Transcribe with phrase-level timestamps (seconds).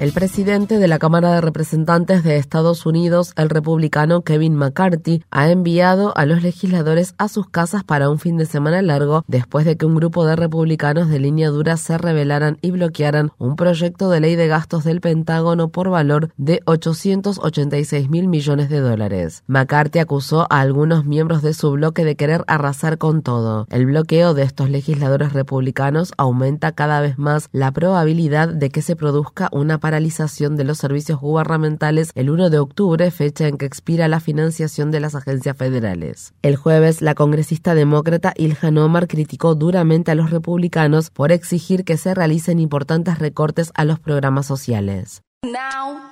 [0.00, 5.50] El presidente de la Cámara de Representantes de Estados Unidos, el republicano Kevin McCarthy, ha
[5.50, 9.76] enviado a los legisladores a sus casas para un fin de semana largo después de
[9.76, 14.20] que un grupo de republicanos de línea dura se rebelaran y bloquearan un proyecto de
[14.20, 19.42] ley de gastos del Pentágono por valor de 886 mil millones de dólares.
[19.48, 23.66] McCarthy acusó a algunos miembros de su bloque de querer arrasar con todo.
[23.68, 28.94] El bloqueo de estos legisladores republicanos aumenta cada vez más la probabilidad de que se
[28.94, 34.06] produzca una paralización de los servicios gubernamentales el 1 de octubre, fecha en que expira
[34.06, 36.34] la financiación de las agencias federales.
[36.42, 41.96] El jueves, la congresista demócrata Ilhan Omar criticó duramente a los republicanos por exigir que
[41.96, 45.22] se realicen importantes recortes a los programas sociales.
[45.42, 46.02] Now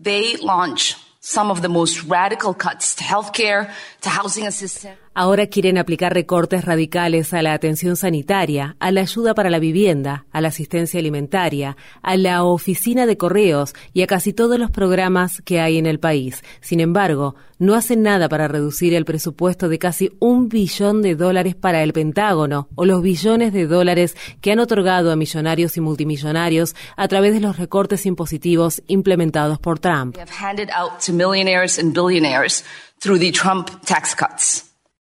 [0.00, 3.70] they launch some of the most radical cuts to healthcare,
[4.02, 5.03] to housing assistance.
[5.16, 10.26] Ahora quieren aplicar recortes radicales a la atención sanitaria, a la ayuda para la vivienda,
[10.32, 15.40] a la asistencia alimentaria, a la oficina de correos y a casi todos los programas
[15.42, 16.42] que hay en el país.
[16.60, 21.54] Sin embargo, no hacen nada para reducir el presupuesto de casi un billón de dólares
[21.54, 26.74] para el Pentágono o los billones de dólares que han otorgado a millonarios y multimillonarios
[26.96, 30.16] a través de los recortes impositivos implementados por Trump.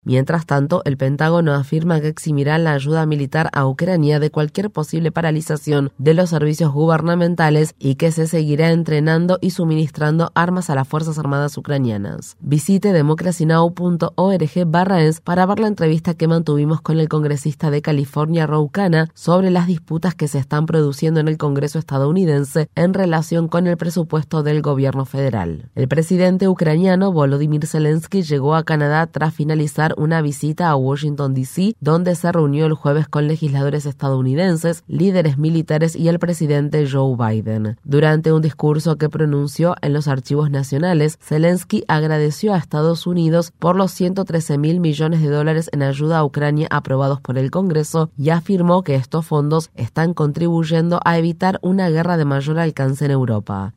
[0.05, 5.13] Mientras tanto, el Pentágono afirma que eximirá la ayuda militar a Ucrania de cualquier posible
[5.13, 10.89] paralización de los servicios gubernamentales y que se seguirá entrenando y suministrando armas a las
[10.89, 12.37] Fuerzas Armadas ucranianas.
[12.41, 18.49] Visite democracynow.org barra es para ver la entrevista que mantuvimos con el congresista de California,
[18.49, 23.69] Roucana, sobre las disputas que se están produciendo en el Congreso estadounidense en relación con
[23.69, 25.71] el presupuesto del gobierno federal.
[25.77, 31.75] El presidente ucraniano Volodymyr Zelensky llegó a Canadá tras finalizar una visita a Washington, D.C.,
[31.81, 37.79] donde se reunió el jueves con legisladores estadounidenses, líderes militares y el presidente Joe Biden.
[37.85, 43.77] Durante un discurso que pronunció en los archivos nacionales, Zelensky agradeció a Estados Unidos por
[43.77, 48.31] los 113 mil millones de dólares en ayuda a Ucrania aprobados por el Congreso y
[48.31, 53.75] afirmó que estos fondos están contribuyendo a evitar una guerra de mayor alcance en Europa.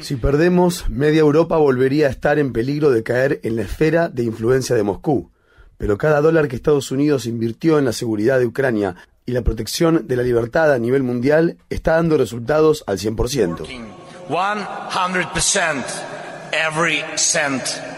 [0.00, 4.24] Si perdemos, media Europa volvería a estar en peligro de caer en la esfera de
[4.24, 5.30] influencia de Moscú.
[5.78, 10.06] Pero cada dólar que Estados Unidos invirtió en la seguridad de Ucrania y la protección
[10.06, 13.66] de la libertad a nivel mundial está dando resultados al 100%.
[14.28, 15.84] 100%
[16.52, 17.95] every cent.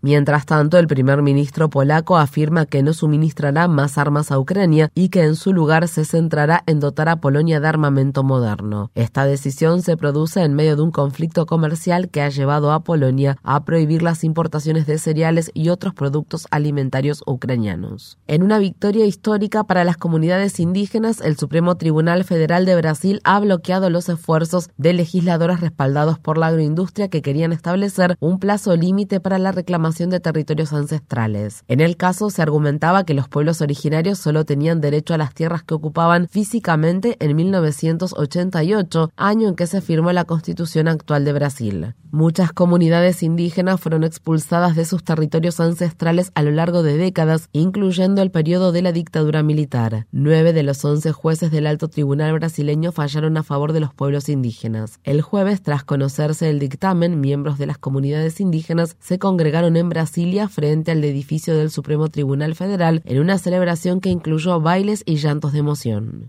[0.00, 5.08] Mientras tanto, el primer ministro polaco afirma que no suministrará más armas a Ucrania y
[5.08, 8.92] que en su lugar se centrará en dotar a Polonia de armamento moderno.
[8.94, 13.38] Esta decisión se produce en medio de un conflicto comercial que ha llevado a Polonia
[13.42, 18.18] a prohibir las importaciones de cereales y otros productos alimentarios ucranianos.
[18.28, 23.40] En una victoria histórica para las comunidades indígenas, el Supremo Tribunal Federal de Brasil ha
[23.40, 29.18] bloqueado los esfuerzos de legisladores respaldados por la agroindustria que querían establecer un plazo límite
[29.18, 31.64] para la reclamación de territorios ancestrales.
[31.66, 35.62] En el caso se argumentaba que los pueblos originarios solo tenían derecho a las tierras
[35.62, 41.94] que ocupaban físicamente en 1988, año en que se firmó la constitución actual de Brasil.
[42.10, 48.22] Muchas comunidades indígenas fueron expulsadas de sus territorios ancestrales a lo largo de décadas, incluyendo
[48.22, 50.06] el periodo de la dictadura militar.
[50.10, 54.30] Nueve de los once jueces del alto tribunal brasileño fallaron a favor de los pueblos
[54.30, 55.00] indígenas.
[55.04, 60.48] El jueves, tras conocerse el dictamen, miembros de las comunidades indígenas se congregaron en Brasilia
[60.48, 65.52] frente al edificio del Supremo Tribunal Federal en una celebración que incluyó bailes y llantos
[65.52, 66.28] de emoción.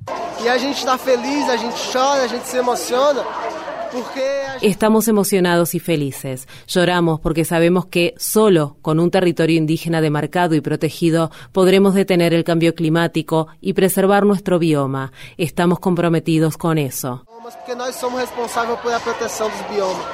[4.62, 6.48] Estamos emocionados y felices.
[6.68, 12.44] Lloramos porque sabemos que solo con un territorio indígena demarcado y protegido podremos detener el
[12.44, 15.12] cambio climático y preservar nuestro bioma.
[15.38, 17.26] Estamos comprometidos con eso.
[17.42, 20.06] Porque somos responsables por la protección del bioma.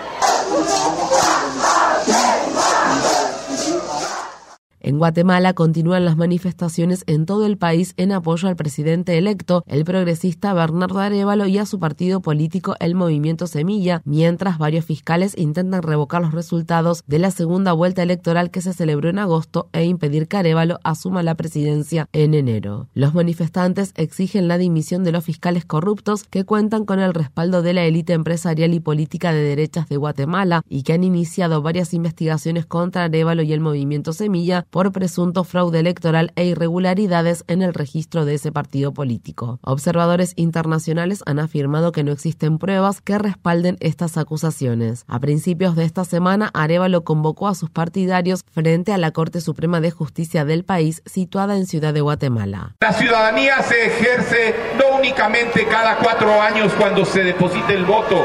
[4.86, 9.84] En Guatemala continúan las manifestaciones en todo el país en apoyo al presidente electo, el
[9.84, 15.82] progresista Bernardo Arevalo y a su partido político el Movimiento Semilla, mientras varios fiscales intentan
[15.82, 20.28] revocar los resultados de la segunda vuelta electoral que se celebró en agosto e impedir
[20.28, 22.88] que Arevalo asuma la presidencia en enero.
[22.94, 27.74] Los manifestantes exigen la dimisión de los fiscales corruptos que cuentan con el respaldo de
[27.74, 32.68] la élite empresarial y política de derechas de Guatemala y que han iniciado varias investigaciones
[32.68, 38.25] contra Arevalo y el movimiento Semilla por presunto fraude electoral e irregularidades en el registro
[38.25, 39.57] de ese partido político.
[39.62, 45.06] Observadores internacionales han afirmado que no existen pruebas que respalden estas acusaciones.
[45.07, 49.80] A principios de esta semana, Arevalo convocó a sus partidarios frente a la Corte Suprema
[49.80, 52.75] de Justicia del país situada en Ciudad de Guatemala.
[52.81, 58.18] La ciudadanía se ejerce no únicamente cada cuatro años cuando se deposite el voto,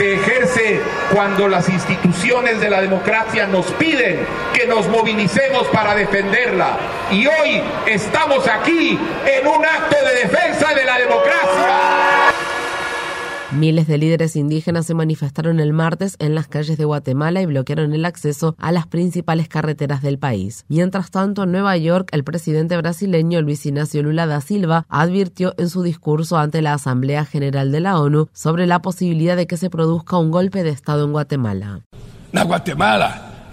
[0.00, 0.80] se ejerce
[1.12, 6.78] cuando las instituciones de la democracia nos piden que nos movilicemos para defenderla.
[7.10, 12.19] Y hoy estamos aquí en un acto de defensa de la democracia.
[13.52, 17.92] Miles de líderes indígenas se manifestaron el martes en las calles de Guatemala y bloquearon
[17.92, 20.64] el acceso a las principales carreteras del país.
[20.68, 25.68] Mientras tanto, en Nueva York, el presidente brasileño Luis Ignacio Lula da Silva advirtió en
[25.68, 29.68] su discurso ante la Asamblea General de la ONU sobre la posibilidad de que se
[29.68, 31.80] produzca un golpe de Estado en Guatemala.
[32.32, 33.48] Guatemala,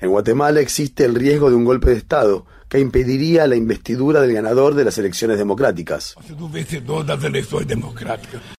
[0.00, 4.32] en Guatemala existe el riesgo de un golpe de Estado que impediría la investidura del
[4.32, 6.16] ganador de las elecciones democráticas.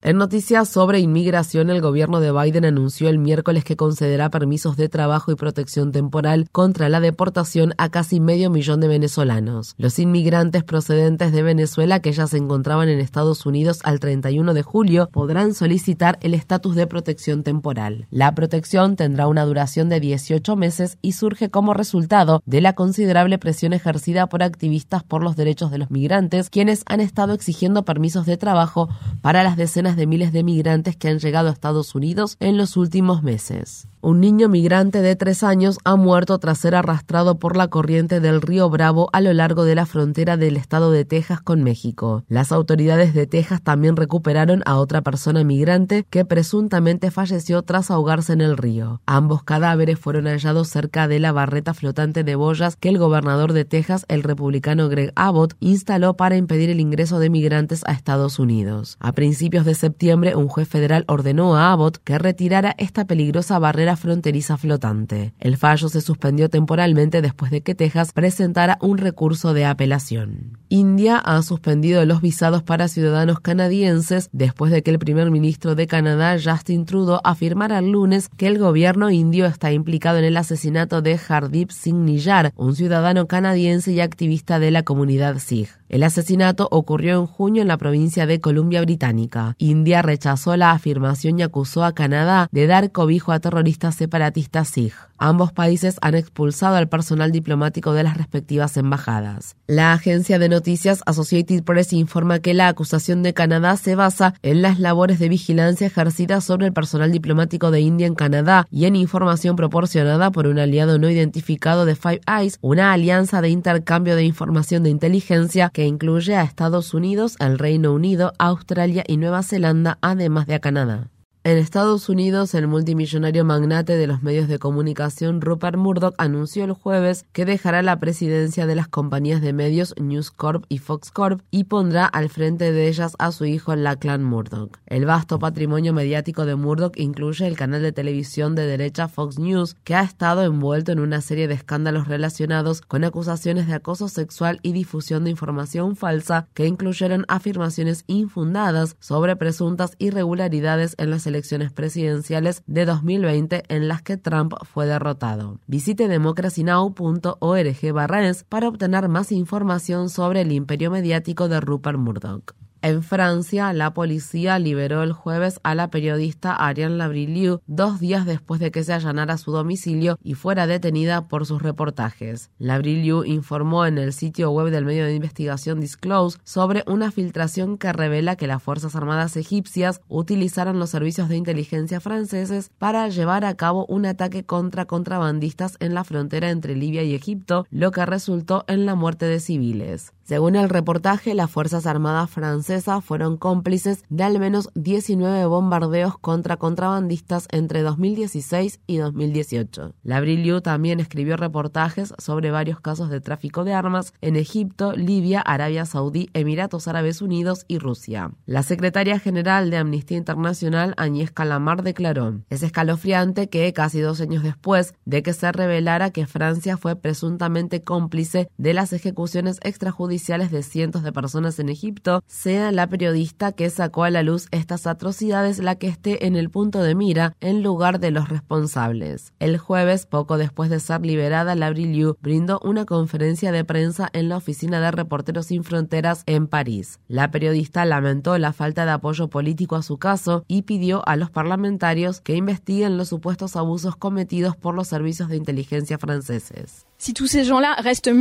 [0.03, 4.87] En noticias sobre inmigración, el gobierno de Biden anunció el miércoles que concederá permisos de
[4.87, 9.73] trabajo y protección temporal contra la deportación a casi medio millón de venezolanos.
[9.79, 14.61] Los inmigrantes procedentes de Venezuela que ya se encontraban en Estados Unidos al 31 de
[14.61, 18.05] julio podrán solicitar el estatus de protección temporal.
[18.11, 23.39] La protección tendrá una duración de 18 meses y surge como resultado de la considerable
[23.39, 28.25] presión ejercida por activistas por los derechos de los migrantes, quienes han estado exigiendo permisos
[28.25, 28.89] de trabajo
[29.21, 32.75] para las decenas de miles de migrantes que han llegado a Estados Unidos en los
[32.75, 33.87] últimos meses.
[34.05, 38.41] Un niño migrante de tres años ha muerto tras ser arrastrado por la corriente del
[38.41, 42.25] río Bravo a lo largo de la frontera del estado de Texas con México.
[42.27, 48.33] Las autoridades de Texas también recuperaron a otra persona migrante que presuntamente falleció tras ahogarse
[48.33, 48.99] en el río.
[49.05, 53.63] Ambos cadáveres fueron hallados cerca de la barreta flotante de boyas que el gobernador de
[53.63, 58.97] Texas, el republicano Greg Abbott, instaló para impedir el ingreso de migrantes a Estados Unidos.
[58.99, 63.92] A principios de septiembre, un juez federal ordenó a Abbott que retirara esta peligrosa barrera
[63.95, 65.33] fronteriza flotante.
[65.39, 70.57] El fallo se suspendió temporalmente después de que Texas presentara un recurso de apelación.
[70.69, 75.87] India ha suspendido los visados para ciudadanos canadienses después de que el primer ministro de
[75.87, 81.01] Canadá, Justin Trudeau, afirmara el lunes que el gobierno indio está implicado en el asesinato
[81.01, 85.82] de Hardeep Singh Niyar, un ciudadano canadiense y activista de la comunidad Sikh.
[85.93, 89.53] El asesinato ocurrió en junio en la provincia de Columbia Británica.
[89.59, 94.95] India rechazó la afirmación y acusó a Canadá de dar cobijo a terroristas separatistas Sikh.
[95.19, 99.55] Ambos países han expulsado al personal diplomático de las respectivas embajadas.
[99.67, 104.63] La agencia de noticias Associated Press informa que la acusación de Canadá se basa en
[104.63, 108.95] las labores de vigilancia ejercidas sobre el personal diplomático de India en Canadá y en
[108.95, 114.25] información proporcionada por un aliado no identificado de Five Eyes, una alianza de intercambio de
[114.25, 119.97] información de inteligencia que incluye a Estados Unidos, el Reino Unido, Australia y Nueva Zelanda,
[120.01, 121.12] además de a Canadá.
[121.45, 126.71] En Estados Unidos, el multimillonario magnate de los medios de comunicación Rupert Murdoch anunció el
[126.71, 131.41] jueves que dejará la presidencia de las compañías de medios News Corp y Fox Corp
[131.51, 134.77] y pondrá al frente de ellas a su hijo Lachlan Murdoch.
[134.85, 139.75] El vasto patrimonio mediático de Murdoch incluye el canal de televisión de derecha Fox News,
[139.83, 144.61] que ha estado envuelto en una serie de escándalos relacionados con acusaciones de acoso sexual
[144.63, 151.32] y difusión de información falsa que incluyeron afirmaciones infundadas sobre presuntas irregularidades en las elecciones
[151.71, 155.59] presidenciales de 2020 en las que Trump fue derrotado.
[155.67, 162.53] Visite democracynow.org para obtener más información sobre el imperio mediático de Rupert Murdoch.
[162.83, 168.59] En Francia, la policía liberó el jueves a la periodista Ariane Labrilieu dos días después
[168.59, 172.51] de que se allanara su domicilio y fuera detenida por sus reportajes.
[172.57, 177.93] Labrilieu informó en el sitio web del medio de investigación Disclose sobre una filtración que
[177.93, 183.55] revela que las Fuerzas Armadas egipcias utilizaron los servicios de inteligencia franceses para llevar a
[183.55, 188.65] cabo un ataque contra contrabandistas en la frontera entre Libia y Egipto, lo que resultó
[188.67, 190.11] en la muerte de civiles.
[190.25, 196.55] Según el reportaje, las Fuerzas Armadas francesas fueron cómplices de al menos 19 bombardeos contra
[196.55, 199.93] contrabandistas entre 2016 y 2018.
[200.03, 200.23] La
[200.63, 206.29] también escribió reportajes sobre varios casos de tráfico de armas en Egipto, Libia, Arabia Saudí,
[206.33, 208.31] Emiratos Árabes Unidos y Rusia.
[208.45, 214.41] La secretaria general de Amnistía Internacional, Agnès Calamar, declaró: Es escalofriante que casi dos años
[214.41, 220.63] después de que se revelara que Francia fue presuntamente cómplice de las ejecuciones extrajudiciales de
[220.63, 225.57] cientos de personas en Egipto, sea la periodista que sacó a la luz estas atrocidades
[225.57, 229.33] la que esté en el punto de mira en lugar de los responsables.
[229.39, 234.29] El jueves, poco después de ser liberada, la Liu brindó una conferencia de prensa en
[234.29, 236.99] la oficina de Reporteros Sin Fronteras en París.
[237.07, 241.31] La periodista lamentó la falta de apoyo político a su caso y pidió a los
[241.31, 246.85] parlamentarios que investiguen los supuestos abusos cometidos por los servicios de inteligencia franceses.
[246.97, 248.13] Si tous ces gens-là restent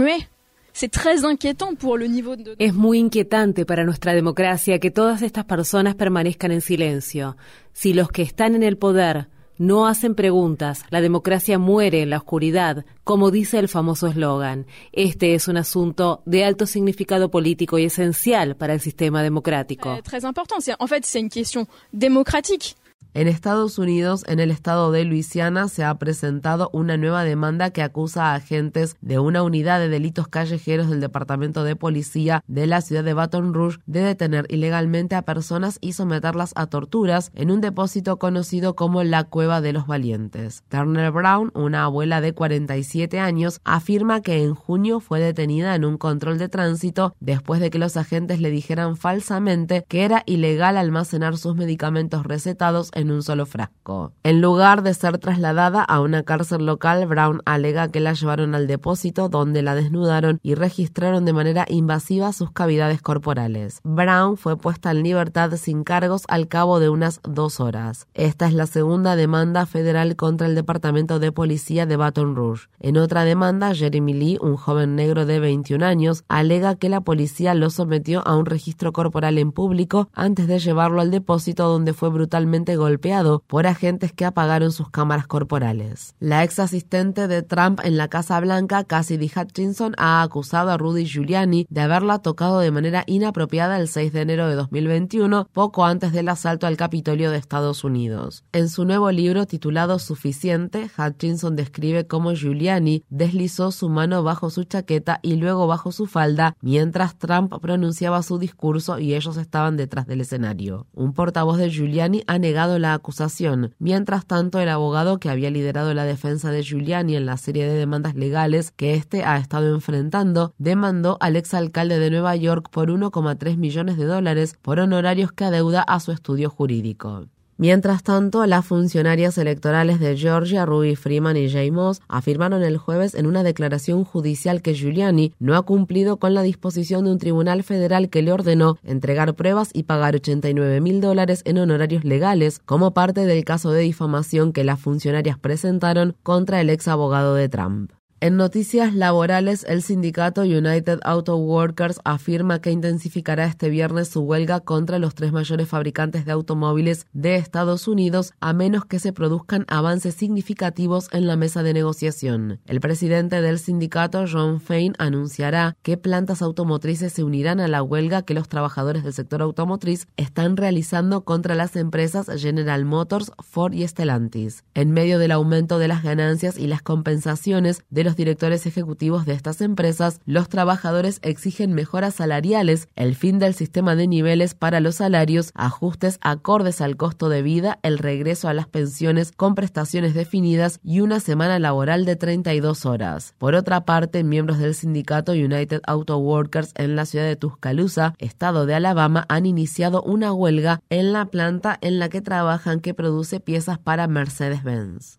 [2.58, 7.36] es muy inquietante para nuestra democracia que todas estas personas permanezcan en silencio.
[7.72, 12.16] Si los que están en el poder no hacen preguntas, la democracia muere en la
[12.16, 14.66] oscuridad, como dice el famoso eslogan.
[14.92, 19.98] Este es un asunto de alto significado político y esencial para el sistema democrático.
[20.02, 20.58] Très important.
[20.78, 22.74] En fait, c'est une question démocratique.
[23.14, 27.82] En Estados Unidos, en el estado de Luisiana, se ha presentado una nueva demanda que
[27.82, 32.80] acusa a agentes de una unidad de delitos callejeros del Departamento de Policía de la
[32.80, 37.60] ciudad de Baton Rouge de detener ilegalmente a personas y someterlas a torturas en un
[37.60, 40.62] depósito conocido como la Cueva de los Valientes.
[40.70, 45.98] Turner Brown, una abuela de 47 años, afirma que en junio fue detenida en un
[45.98, 51.36] control de tránsito después de que los agentes le dijeran falsamente que era ilegal almacenar
[51.36, 54.12] sus medicamentos recetados en un solo frasco.
[54.22, 58.66] En lugar de ser trasladada a una cárcel local, Brown alega que la llevaron al
[58.66, 63.80] depósito donde la desnudaron y registraron de manera invasiva sus cavidades corporales.
[63.84, 68.06] Brown fue puesta en libertad sin cargos al cabo de unas dos horas.
[68.14, 72.68] Esta es la segunda demanda federal contra el Departamento de Policía de Baton Rouge.
[72.80, 77.54] En otra demanda, Jeremy Lee, un joven negro de 21 años, alega que la policía
[77.54, 82.10] lo sometió a un registro corporal en público antes de llevarlo al depósito donde fue
[82.10, 86.14] brutalmente golpeado por agentes que apagaron sus cámaras corporales.
[86.18, 91.06] La ex asistente de Trump en la Casa Blanca, Cassidy Hutchinson, ha acusado a Rudy
[91.06, 96.12] Giuliani de haberla tocado de manera inapropiada el 6 de enero de 2021, poco antes
[96.12, 98.44] del asalto al Capitolio de Estados Unidos.
[98.52, 104.64] En su nuevo libro titulado Suficiente, Hutchinson describe cómo Giuliani deslizó su mano bajo su
[104.64, 110.06] chaqueta y luego bajo su falda mientras Trump pronunciaba su discurso y ellos estaban detrás
[110.06, 110.86] del escenario.
[110.92, 113.74] Un portavoz de Giuliani ha negado la acusación.
[113.78, 117.74] Mientras tanto, el abogado que había liderado la defensa de Giuliani en la serie de
[117.74, 123.56] demandas legales que éste ha estado enfrentando, demandó al exalcalde de Nueva York por 1,3
[123.56, 127.26] millones de dólares por honorarios que adeuda a su estudio jurídico.
[127.58, 133.14] Mientras tanto, las funcionarias electorales de Georgia, Ruby Freeman y Jay Moss, afirmaron el jueves
[133.14, 137.62] en una declaración judicial que Giuliani no ha cumplido con la disposición de un tribunal
[137.62, 142.94] federal que le ordenó entregar pruebas y pagar 89 mil dólares en honorarios legales como
[142.94, 147.92] parte del caso de difamación que las funcionarias presentaron contra el ex abogado de Trump.
[148.22, 154.60] En noticias laborales, el sindicato United Auto Workers afirma que intensificará este viernes su huelga
[154.60, 159.64] contra los tres mayores fabricantes de automóviles de Estados Unidos a menos que se produzcan
[159.66, 162.60] avances significativos en la mesa de negociación.
[162.66, 168.22] El presidente del sindicato, John Fain, anunciará que plantas automotrices se unirán a la huelga
[168.22, 173.84] que los trabajadores del sector automotriz están realizando contra las empresas General Motors, Ford y
[173.84, 174.62] Stellantis.
[174.74, 179.34] En medio del aumento de las ganancias y las compensaciones de los directores ejecutivos de
[179.34, 184.96] estas empresas, los trabajadores exigen mejoras salariales, el fin del sistema de niveles para los
[184.96, 190.80] salarios, ajustes acordes al costo de vida, el regreso a las pensiones con prestaciones definidas
[190.82, 193.34] y una semana laboral de 32 horas.
[193.38, 198.66] Por otra parte, miembros del sindicato United Auto Workers en la ciudad de Tuscaloosa, estado
[198.66, 203.40] de Alabama, han iniciado una huelga en la planta en la que trabajan que produce
[203.40, 205.18] piezas para Mercedes-Benz.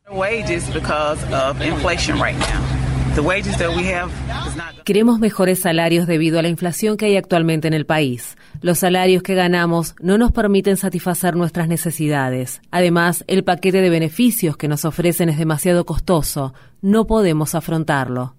[4.85, 8.37] Queremos mejores salarios debido a la inflación que hay actualmente en el país.
[8.61, 12.59] Los salarios que ganamos no nos permiten satisfacer nuestras necesidades.
[12.71, 16.55] Además, el paquete de beneficios que nos ofrecen es demasiado costoso.
[16.81, 18.35] No podemos afrontarlo.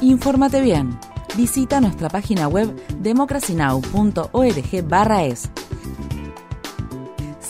[0.00, 0.98] Infórmate bien.
[1.36, 5.50] Visita nuestra página web democracynow.org/es